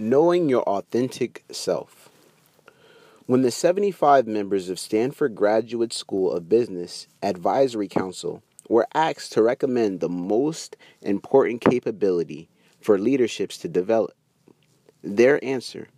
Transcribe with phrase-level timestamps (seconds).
[0.00, 2.08] Knowing your authentic self.
[3.26, 9.42] When the 75 members of Stanford Graduate School of Business Advisory Council were asked to
[9.42, 12.48] recommend the most important capability
[12.80, 14.14] for leaderships to develop,
[15.02, 15.88] their answer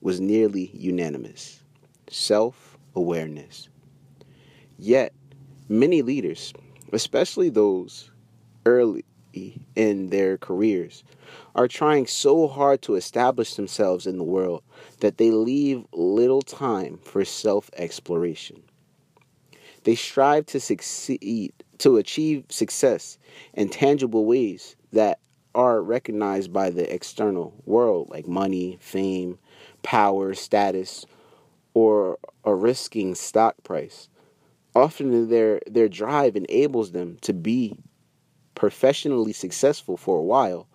[0.00, 1.62] was nearly unanimous
[2.08, 3.68] self awareness.
[4.78, 5.12] Yet,
[5.68, 6.54] many leaders,
[6.94, 8.10] especially those
[8.64, 11.04] early in their careers,
[11.54, 14.62] are trying so hard to establish themselves in the world
[15.00, 18.62] that they leave little time for self exploration.
[19.84, 23.18] They strive to succeed, to achieve success
[23.54, 25.20] in tangible ways that
[25.54, 29.38] are recognized by the external world, like money, fame,
[29.82, 31.06] power, status,
[31.74, 34.08] or a risking stock price.
[34.74, 37.76] Often their their drive enables them to be
[38.60, 40.68] professionally successful for a while,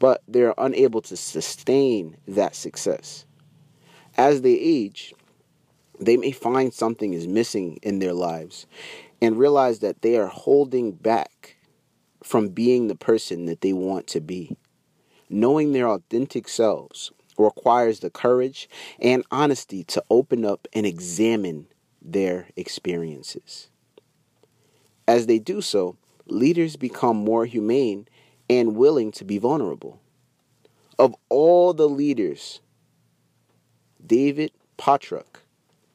[0.00, 3.26] but they're unable to sustain that success.
[4.16, 5.14] As they age,
[6.00, 8.66] they may find something is missing in their lives
[9.22, 11.58] and realize that they are holding back
[12.24, 14.56] from being the person that they want to be.
[15.30, 21.68] Knowing their authentic selves requires the courage and honesty to open up and examine
[22.02, 23.68] their experiences.
[25.06, 25.96] As they do so,
[26.30, 28.06] leaders become more humane
[28.48, 30.00] and willing to be vulnerable.
[30.98, 32.60] Of all the leaders,
[34.04, 35.40] David Pottruck,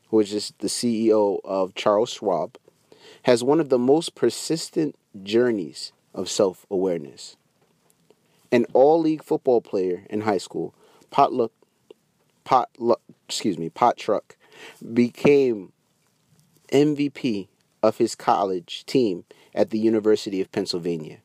[0.10, 2.58] who is the CEO of Charles Schwab,
[3.24, 7.36] has one of the most persistent journeys of self awareness.
[8.52, 10.76] An all league football player in high school,
[11.10, 11.52] Potluck,
[12.44, 14.36] Potluck, excuse me, Pottruck
[14.94, 15.72] became
[16.72, 17.48] MVP
[17.82, 19.26] of his college team
[19.56, 21.18] at the University of Pennsylvania.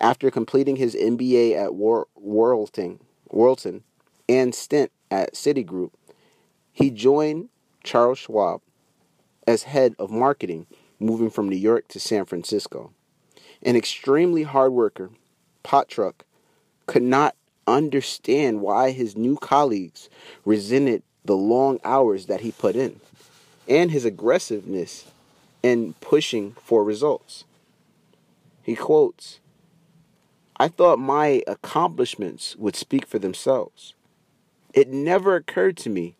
[0.00, 3.00] After completing his MBA at Worlton,
[3.30, 3.82] Worlton
[4.28, 5.90] and stint at Citigroup,
[6.72, 7.48] he joined
[7.82, 8.60] Charles Schwab
[9.46, 10.66] as head of marketing,
[10.98, 12.92] moving from New York to San Francisco.
[13.62, 15.10] An extremely hard worker,
[15.62, 16.24] Pottruck
[16.86, 17.34] could not
[17.66, 20.08] understand why his new colleagues
[20.44, 23.00] resented the long hours that he put in
[23.68, 25.06] and his aggressiveness
[25.62, 27.44] in pushing for results.
[28.64, 29.40] He quotes,
[30.56, 33.94] I thought my accomplishments would speak for themselves.
[34.72, 36.16] It never occurred to me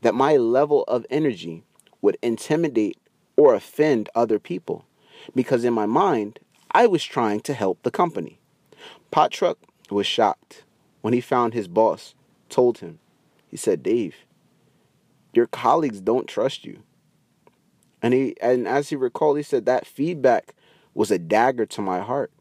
[0.00, 1.64] that my level of energy
[2.00, 2.96] would intimidate
[3.36, 4.86] or offend other people
[5.34, 6.38] because in my mind,
[6.70, 8.38] I was trying to help the company.
[9.10, 9.56] Pottruck
[9.90, 10.62] was shocked
[11.00, 12.14] when he found his boss
[12.48, 13.00] told him,
[13.48, 14.14] he said, Dave,
[15.32, 16.82] your colleagues don't trust you.
[18.00, 20.54] And he and as he recalled, he said that feedback
[20.98, 22.32] was a dagger to my heart.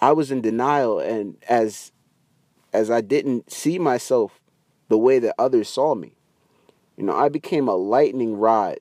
[0.00, 1.92] I was in denial and as
[2.72, 4.40] as I didn't see myself
[4.88, 6.14] the way that others saw me.
[6.96, 8.78] You know, I became a lightning rod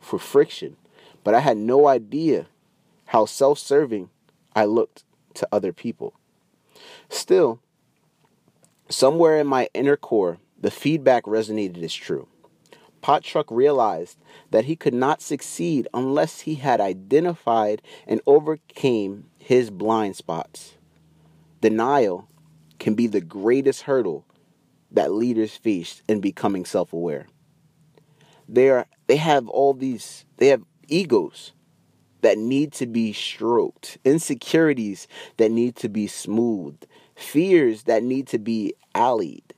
[0.00, 0.76] for friction,
[1.22, 2.46] but I had no idea
[3.04, 4.10] how self-serving
[4.56, 5.04] I looked
[5.34, 6.14] to other people.
[7.08, 7.60] Still,
[8.88, 12.26] somewhere in my inner core, the feedback resonated as true.
[13.06, 14.18] Pottruck realized
[14.50, 20.74] that he could not succeed unless he had identified and overcame his blind spots.
[21.60, 22.26] Denial
[22.80, 24.24] can be the greatest hurdle
[24.90, 27.28] that leaders face in becoming self-aware.
[28.48, 31.52] They are they have all these they have egos
[32.22, 35.06] that need to be stroked, insecurities
[35.36, 39.54] that need to be smoothed, fears that need to be allayed.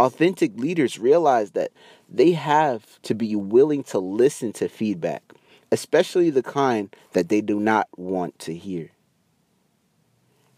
[0.00, 1.72] Authentic leaders realize that
[2.08, 5.34] they have to be willing to listen to feedback,
[5.70, 8.92] especially the kind that they do not want to hear.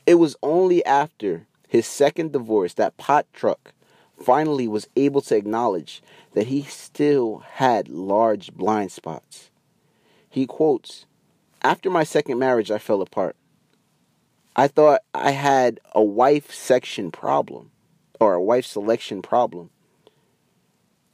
[0.07, 3.73] It was only after his second divorce that Pottruck
[4.17, 6.05] finally was able to acknowledge
[6.35, 9.51] that he still had large blind spots.
[10.31, 11.07] He quotes,
[11.63, 13.35] After my second marriage, I fell apart.
[14.55, 17.72] I thought I had a wife section problem
[18.23, 19.69] or a wife selection problem.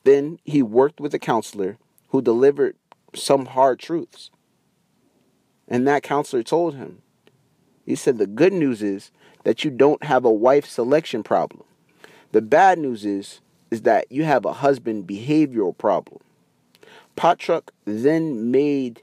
[0.04, 1.78] Then he worked with a counselor
[2.10, 2.76] who delivered
[3.14, 4.30] some hard truths.
[5.66, 7.00] And that counselor told him,
[7.86, 9.10] he said, the good news is
[9.44, 11.64] that you don't have a wife selection problem.
[12.32, 13.40] The bad news is,
[13.70, 16.20] is that you have a husband behavioral problem.
[17.16, 19.00] Pottruck then made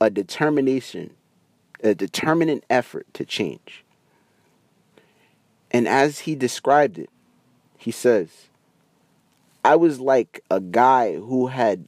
[0.00, 1.10] a determination,
[1.82, 3.84] a determinate effort to change.
[5.70, 7.10] And as he described it,
[7.78, 8.48] he says,
[9.64, 11.86] I was like a guy who had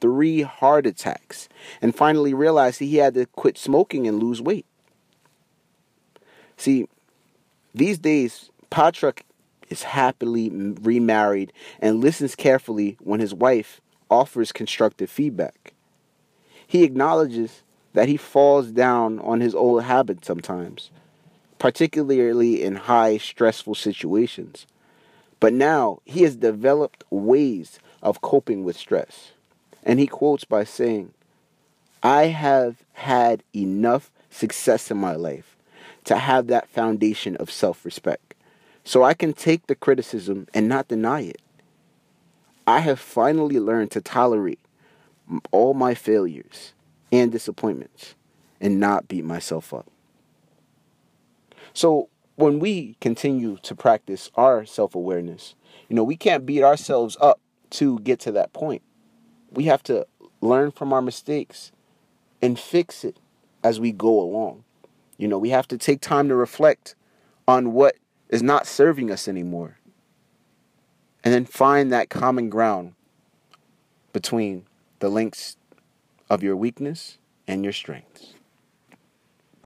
[0.00, 1.48] three heart attacks
[1.80, 4.66] and finally realized he had to quit smoking and lose weight.
[6.56, 6.86] See,
[7.74, 9.22] these days, Pottruck
[9.68, 13.80] is happily remarried and listens carefully when his wife
[14.10, 15.72] offers constructive feedback.
[16.66, 17.62] He acknowledges
[17.94, 20.90] that he falls down on his old habits sometimes,
[21.60, 24.66] particularly in high stressful situations.
[25.38, 29.32] But now he has developed ways of coping with stress.
[29.84, 31.12] And he quotes by saying,
[32.02, 35.56] I have had enough success in my life
[36.04, 38.34] to have that foundation of self respect.
[38.82, 41.42] So I can take the criticism and not deny it.
[42.66, 44.60] I have finally learned to tolerate
[45.50, 46.72] all my failures
[47.12, 48.14] and disappointments
[48.60, 49.86] and not beat myself up.
[51.72, 55.54] So when we continue to practice our self awareness,
[55.88, 57.40] you know, we can't beat ourselves up
[57.70, 58.82] to get to that point.
[59.50, 60.06] We have to
[60.40, 61.72] learn from our mistakes
[62.42, 63.18] and fix it
[63.62, 64.64] as we go along.
[65.18, 66.94] You know, we have to take time to reflect
[67.46, 67.96] on what
[68.28, 69.78] is not serving us anymore.
[71.22, 72.94] And then find that common ground
[74.12, 74.64] between
[75.00, 75.56] the links
[76.30, 78.34] of your weakness and your strengths.